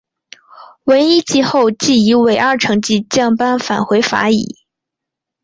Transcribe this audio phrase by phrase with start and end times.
[0.85, 4.57] 惟一季后即以尾二成绩降班返回法乙。